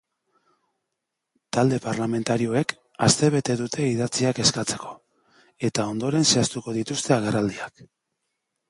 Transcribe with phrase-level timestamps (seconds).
[1.57, 2.73] Talde parlamentarioek
[3.09, 4.99] astebete dute idatziak eskatzeko,
[5.71, 7.91] eta ondoren zehaztuko dituzte agerraldiak.